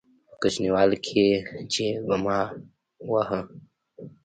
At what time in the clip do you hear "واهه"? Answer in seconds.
3.11-3.39